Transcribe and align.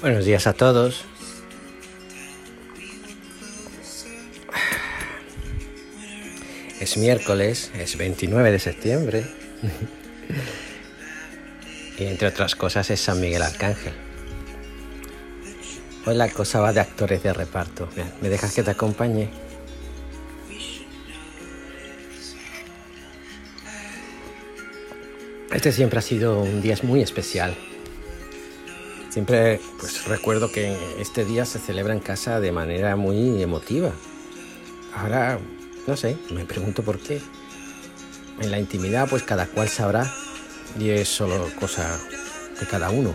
Buenos 0.00 0.24
días 0.24 0.46
a 0.48 0.52
todos. 0.54 1.04
Es 6.80 6.96
miércoles, 6.96 7.70
es 7.78 7.96
29 7.96 8.50
de 8.50 8.58
septiembre. 8.58 9.24
y 11.98 12.04
entre 12.06 12.28
otras 12.28 12.56
cosas 12.56 12.90
es 12.90 13.00
San 13.00 13.20
Miguel 13.20 13.42
Arcángel. 13.42 13.92
Hoy 16.06 16.16
la 16.16 16.28
cosa 16.28 16.60
va 16.60 16.72
de 16.72 16.80
actores 16.80 17.22
de 17.22 17.32
reparto. 17.32 17.88
¿Me 18.20 18.28
dejas 18.28 18.52
que 18.52 18.64
te 18.64 18.70
acompañe? 18.72 19.30
Este 25.52 25.72
siempre 25.72 25.98
ha 25.98 26.02
sido 26.02 26.40
un 26.40 26.62
día 26.62 26.76
muy 26.82 27.02
especial. 27.02 27.56
Siempre 29.08 29.60
pues 29.78 30.06
recuerdo 30.06 30.52
que 30.52 30.76
este 31.00 31.24
día 31.24 31.44
se 31.44 31.58
celebra 31.58 31.92
en 31.92 32.00
casa 32.00 32.38
de 32.38 32.52
manera 32.52 32.94
muy 32.94 33.42
emotiva. 33.42 33.92
Ahora, 34.94 35.40
no 35.86 35.96
sé, 35.96 36.16
me 36.30 36.44
pregunto 36.44 36.82
por 36.84 37.00
qué. 37.00 37.20
En 38.40 38.50
la 38.50 38.60
intimidad 38.60 39.08
pues 39.08 39.24
cada 39.24 39.46
cual 39.46 39.68
sabrá 39.68 40.10
y 40.78 40.90
es 40.90 41.08
solo 41.08 41.48
cosa 41.58 41.98
de 42.60 42.66
cada 42.66 42.90
uno. 42.90 43.14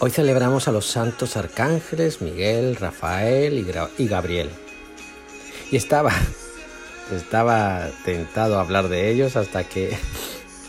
Hoy 0.00 0.10
celebramos 0.10 0.66
a 0.66 0.72
los 0.72 0.86
santos 0.86 1.36
arcángeles 1.36 2.22
Miguel, 2.22 2.76
Rafael 2.76 3.58
y, 3.98 4.06
Gabriel. 4.06 4.50
Y 5.70 5.76
estaba, 5.76 6.12
estaba 7.16 7.88
tentado 8.04 8.58
a 8.58 8.62
hablar 8.62 8.88
de 8.88 9.10
ellos 9.10 9.36
hasta 9.36 9.64
que, 9.64 9.96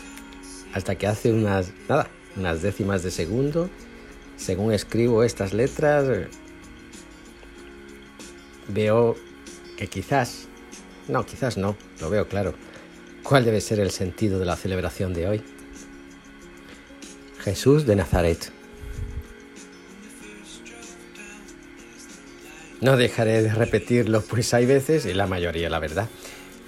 hasta 0.74 0.96
que 0.96 1.06
hace 1.06 1.32
unas, 1.32 1.72
nada, 1.88 2.08
unas 2.36 2.62
décimas 2.62 3.02
de 3.02 3.10
segundo, 3.10 3.70
según 4.36 4.72
escribo 4.72 5.22
estas 5.22 5.52
letras, 5.52 6.28
veo 8.68 9.16
que 9.76 9.86
quizás, 9.86 10.48
no, 11.08 11.24
quizás 11.26 11.56
no, 11.56 11.76
lo 12.00 12.10
veo 12.10 12.28
claro, 12.28 12.54
cuál 13.22 13.44
debe 13.44 13.60
ser 13.60 13.80
el 13.80 13.90
sentido 13.90 14.38
de 14.38 14.46
la 14.46 14.56
celebración 14.56 15.14
de 15.14 15.28
hoy. 15.28 15.42
Jesús 17.40 17.86
de 17.86 17.96
Nazaret. 17.96 18.52
No 22.80 22.96
dejaré 22.96 23.42
de 23.42 23.54
repetirlo, 23.54 24.22
pues 24.22 24.54
hay 24.54 24.66
veces, 24.66 25.06
y 25.06 25.14
la 25.14 25.26
mayoría 25.26 25.70
la 25.70 25.78
verdad, 25.78 26.08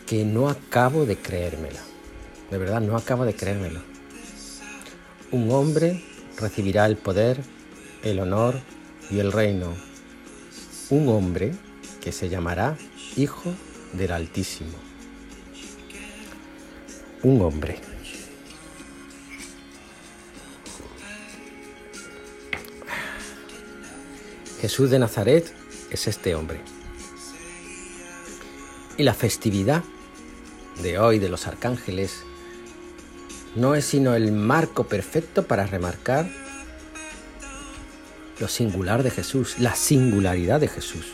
que 0.07 0.25
no 0.25 0.49
acabo 0.49 1.07
de 1.07 1.17
creérmelo. 1.17 1.79
De 2.51 2.59
verdad, 2.59 2.81
no 2.81 2.97
acabo 2.97 3.25
de 3.25 3.35
creérmelo. 3.35 3.81
Un 5.31 5.51
hombre 5.51 6.05
recibirá 6.39 6.87
el 6.87 6.97
poder, 6.97 7.41
el 8.03 8.21
honor 8.21 8.61
y 9.11 9.19
el 9.19 9.33
reino. 9.33 9.75
Un 10.91 11.09
hombre 11.09 11.53
que 12.01 12.13
se 12.13 12.29
llamará 12.29 12.77
Hijo 13.17 13.55
del 13.93 14.13
Altísimo. 14.13 14.77
Un 17.23 17.41
hombre. 17.41 17.81
Jesús 24.61 24.91
de 24.91 24.99
Nazaret 24.99 25.51
es 25.91 26.07
este 26.07 26.35
hombre. 26.35 26.61
Y 28.97 29.03
la 29.03 29.15
festividad 29.15 29.83
de 30.85 30.99
hoy 30.99 31.19
de 31.19 31.31
los 31.31 31.47
arcángeles 31.47 32.25
no 33.57 33.75
es 33.75 33.87
sino 33.87 34.15
el 34.15 34.33
marco 34.33 34.85
perfecto 34.85 35.45
para 35.45 35.67
remarcar 35.67 36.29
lo 38.39 38.49
singular 38.49 39.03
de 39.03 39.11
Jesús, 39.11 39.59
la 39.59 39.75
singularidad 39.75 40.61
de 40.61 40.69
Jesús. 40.69 41.07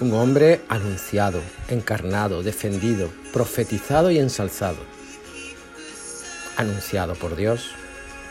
Un 0.00 0.12
hombre 0.12 0.60
anunciado, 0.68 1.40
encarnado, 1.68 2.42
defendido, 2.42 3.08
profetizado 3.32 4.10
y 4.10 4.18
ensalzado. 4.18 4.78
Anunciado 6.58 7.14
por 7.14 7.34
Dios, 7.34 7.70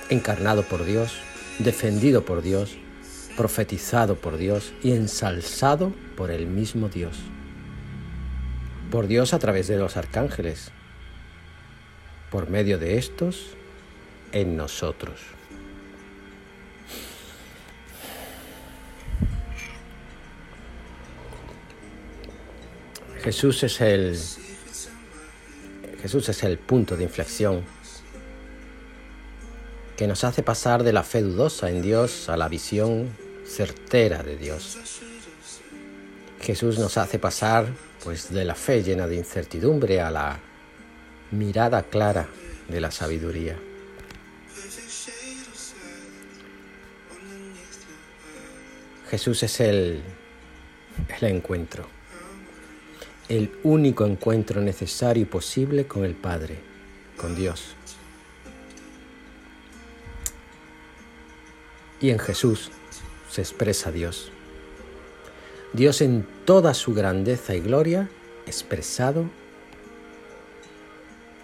encarnado 0.10 0.62
por 0.62 0.86
Dios, 0.86 1.14
defendido 1.58 2.24
por 2.24 2.44
Dios, 2.44 2.78
profetizado 3.36 4.16
por 4.16 4.38
Dios 4.38 4.74
y 4.84 4.92
ensalzado 4.92 5.92
por 6.16 6.30
el 6.30 6.46
mismo 6.46 6.90
Dios. 6.90 7.18
Por 8.92 9.08
Dios 9.08 9.34
a 9.34 9.40
través 9.40 9.68
de 9.68 9.78
los 9.78 9.98
arcángeles, 9.98 10.72
por 12.32 12.50
medio 12.50 12.78
de 12.78 12.98
estos, 12.98 13.56
en 14.32 14.58
nosotros. 14.58 15.20
Jesús 23.22 23.64
es 23.64 23.82
el 23.82 24.18
Jesús 26.02 26.30
es 26.30 26.44
el 26.44 26.58
punto 26.58 26.96
de 26.96 27.04
inflexión 27.04 27.66
que 29.98 30.08
nos 30.08 30.24
hace 30.24 30.42
pasar 30.44 30.84
de 30.84 30.94
la 30.94 31.04
fe 31.04 31.22
dudosa 31.22 31.70
en 31.70 31.82
Dios 31.82 32.30
a 32.30 32.38
la 32.38 32.48
visión 32.48 33.10
certera 33.46 34.24
de 34.24 34.38
Dios. 34.38 35.02
Jesús 36.42 36.80
nos 36.80 36.98
hace 36.98 37.20
pasar 37.20 37.68
pues 38.04 38.32
de 38.32 38.46
la 38.46 38.56
fe 38.56 38.82
llena 38.82 39.08
de 39.08 39.16
incertidumbre 39.16 40.02
a 40.02 40.10
la 40.10 40.40
mirada 41.32 41.84
clara 41.84 42.28
de 42.68 42.82
la 42.82 42.92
sabiduría. 42.92 43.58
Jesús 49.10 49.42
es 49.42 49.60
el, 49.60 50.04
el 51.20 51.28
encuentro, 51.28 51.88
el 53.28 53.52
único 53.64 54.06
encuentro 54.06 54.62
necesario 54.62 55.24
y 55.24 55.26
posible 55.26 55.88
con 55.88 56.06
el 56.06 56.14
Padre, 56.14 56.60
con 57.18 57.36
Dios. 57.36 57.76
Y 62.00 62.12
en 62.12 62.20
Jesús 62.20 62.72
se 63.30 63.42
expresa 63.42 63.92
Dios. 63.92 64.32
Dios 65.74 66.02
en 66.02 66.26
toda 66.46 66.74
su 66.74 66.94
grandeza 66.94 67.54
y 67.54 67.60
gloria 67.60 68.10
expresado 68.48 69.26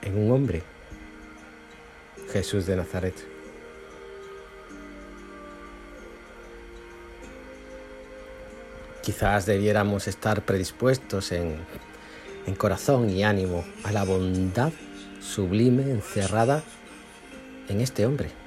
en 0.02 0.18
un 0.18 0.31
hombre, 0.31 0.63
Jesús 2.31 2.66
de 2.66 2.75
Nazaret. 2.75 3.14
Quizás 9.03 9.46
debiéramos 9.46 10.08
estar 10.08 10.41
predispuestos 10.41 11.31
en, 11.31 11.58
en 12.47 12.56
corazón 12.56 13.12
y 13.12 13.24
ánimo 13.24 13.64
a 13.84 13.91
la 13.91 14.03
bondad 14.03 14.74
sublime 15.22 15.84
encerrada 15.84 16.64
en 17.69 17.81
este 17.81 18.08
hombre. 18.08 18.45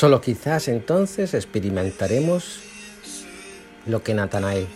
Solo 0.00 0.22
quizás 0.22 0.68
entonces 0.68 1.34
experimentaremos 1.34 2.60
lo 3.84 4.02
que 4.02 4.14
Natanael, 4.14 4.66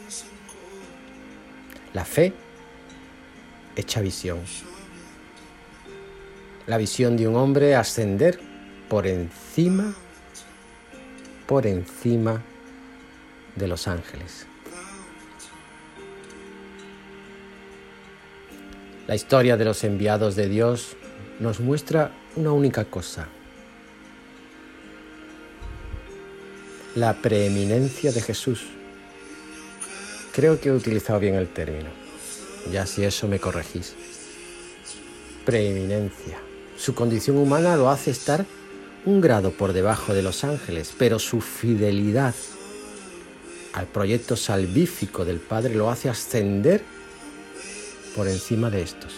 la 1.95 2.05
fe 2.05 2.35
hecha 3.75 4.03
visión, 4.03 4.41
la 6.67 6.77
visión 6.77 7.17
de 7.17 7.27
un 7.27 7.37
hombre 7.37 7.75
ascender 7.75 8.39
por 8.91 9.07
encima, 9.07 9.95
por 11.47 11.67
encima 11.67 12.43
de 13.57 13.67
los 13.67 13.89
ángeles. 13.89 14.47
La 19.07 19.15
historia 19.15 19.57
de 19.57 19.65
los 19.65 19.85
enviados 19.85 20.37
de 20.37 20.51
Dios 20.51 20.99
nos 21.41 21.61
muestra 21.61 22.11
una 22.37 22.53
única 22.53 22.85
cosa, 22.85 23.29
la 26.95 27.15
preeminencia 27.15 28.13
de 28.13 28.23
Jesús. 28.23 28.67
Creo 30.33 30.61
que 30.61 30.69
he 30.69 30.73
utilizado 30.73 31.19
bien 31.19 31.35
el 31.35 31.49
término. 31.49 31.91
Ya 32.73 32.87
si 32.87 33.05
eso 33.05 33.27
me 33.27 33.41
corregís. 33.41 33.95
Preeminencia. 35.45 36.39
Su 36.77 36.95
condición 36.95 37.37
humana 37.37 37.77
lo 37.77 37.91
hace 37.91 38.11
estar 38.11 38.47
un 39.05 39.21
grado 39.21 39.51
por 39.51 39.73
debajo 39.73 40.15
de 40.15 40.23
los 40.23 40.45
ángeles, 40.45 40.95
pero 40.97 41.19
su 41.19 41.41
fidelidad 41.41 42.35
al 43.73 43.87
proyecto 43.87 44.37
salvífico 44.37 45.25
del 45.25 45.41
Padre 45.41 45.75
lo 45.75 45.91
hace 45.91 46.09
ascender 46.09 46.83
por 48.15 48.29
encima 48.29 48.71
de 48.71 48.83
estos. 48.83 49.13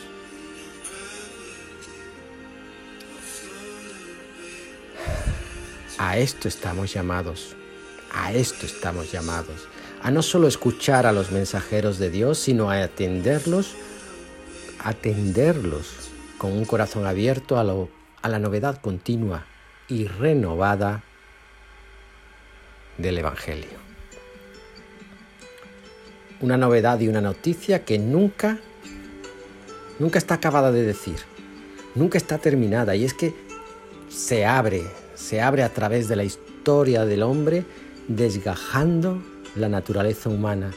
A 5.99 6.19
esto 6.19 6.49
estamos 6.49 6.93
llamados. 6.93 7.56
A 8.19 8.33
esto 8.33 8.65
estamos 8.65 9.13
llamados, 9.13 9.69
a 10.03 10.11
no 10.11 10.23
solo 10.23 10.49
escuchar 10.49 11.05
a 11.05 11.13
los 11.13 11.31
mensajeros 11.33 11.99
de 11.99 12.09
Dios, 12.09 12.39
sino 12.39 12.71
a 12.71 12.83
atenderlos, 12.83 13.75
atenderlos 14.83 16.11
con 16.39 16.53
un 16.53 16.65
corazón 16.65 17.07
abierto 17.07 17.59
a, 17.59 17.65
lo, 17.65 17.91
a 18.23 18.31
la 18.31 18.39
novedad 18.39 18.81
continua 18.81 19.45
y 19.87 20.07
renovada 20.07 21.03
del 22.97 23.19
Evangelio. 23.19 23.79
Una 26.41 26.57
novedad 26.57 26.99
y 27.01 27.09
una 27.09 27.21
noticia 27.21 27.85
que 27.85 27.99
nunca, 27.99 28.59
nunca 29.99 30.19
está 30.19 30.35
acabada 30.35 30.73
de 30.73 30.85
decir, 30.85 31.19
nunca 31.95 32.17
está 32.17 32.39
terminada 32.39 32.97
y 32.97 33.05
es 33.05 33.12
que 33.12 33.35
se 34.09 34.47
abre, 34.47 34.85
se 35.15 35.43
abre 35.43 35.62
a 35.62 35.69
través 35.69 36.09
de 36.09 36.17
la 36.17 36.25
historia 36.25 37.05
del 37.05 37.23
hombre 37.23 37.67
desgajando 38.08 39.23
la 39.55 39.69
naturaleza 39.69 40.29
humana 40.29 40.73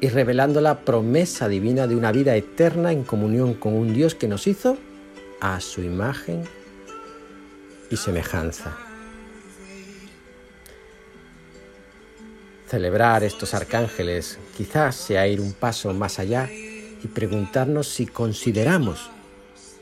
y 0.00 0.08
revelando 0.08 0.60
la 0.60 0.80
promesa 0.80 1.48
divina 1.48 1.86
de 1.86 1.94
una 1.94 2.10
vida 2.10 2.34
eterna 2.36 2.92
en 2.92 3.04
comunión 3.04 3.54
con 3.54 3.74
un 3.74 3.94
Dios 3.94 4.14
que 4.14 4.28
nos 4.28 4.46
hizo 4.46 4.76
a 5.40 5.60
su 5.60 5.80
imagen 5.82 6.44
y 7.90 7.96
semejanza. 7.96 8.76
Celebrar 12.66 13.22
estos 13.22 13.54
arcángeles 13.54 14.38
quizás 14.56 14.96
sea 14.96 15.28
ir 15.28 15.40
un 15.40 15.52
paso 15.52 15.92
más 15.92 16.18
allá 16.18 16.48
y 16.50 17.06
preguntarnos 17.08 17.86
si 17.88 18.06
consideramos, 18.06 19.10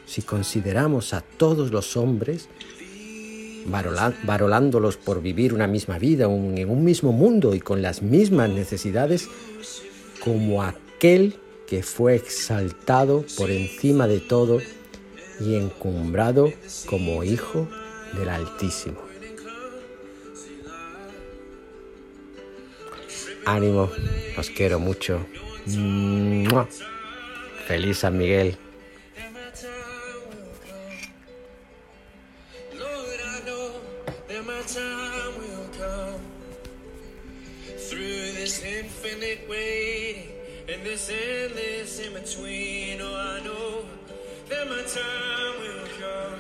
si 0.07 0.23
consideramos 0.23 1.15
a 1.15 1.21
todos 1.21 1.71
los 1.71 1.97
hombres, 1.97 2.49
varolándolos 3.67 4.97
por 4.97 5.23
vivir 5.23 5.55
una 5.55 5.67
misma 5.67 5.99
vida 5.99 6.25
en 6.25 6.71
un 6.71 6.85
mismo 6.85 7.13
mundo 7.13 7.55
y 7.55 7.61
con 7.61 7.83
las 7.83 8.03
mismas 8.03 8.51
necesidades, 8.51 9.29
como 10.23 10.63
aquel 10.63 11.35
que 11.67 11.83
fue 11.83 12.17
exaltado 12.17 13.25
por 13.37 13.51
encima 13.51 14.07
de 14.09 14.21
todo 14.21 14.59
y 15.41 15.55
encumbrado 15.55 16.53
como 16.87 17.23
hijo 17.25 17.69
del 18.19 18.29
Altísimo. 18.29 18.99
Ánimo, 23.47 23.91
os 24.37 24.51
quiero 24.51 24.79
mucho. 24.79 25.27
Feliz 27.67 27.99
San 27.99 28.19
Miguel. 28.19 28.57
our 34.61 34.67
time 34.67 35.39
will 35.39 35.67
come. 35.79 36.21
Through 37.89 38.33
this 38.33 38.63
infinite 38.63 39.49
waiting 39.49 40.33
and 40.69 40.85
this 40.85 41.11
endless 41.11 41.99
in 42.01 42.13
between, 42.13 43.01
oh, 43.01 43.39
I 43.39 43.45
know 43.45 43.85
that 44.51 44.69
my 44.69 44.83
time 44.83 45.61
will 45.63 45.87
come. 45.99 46.40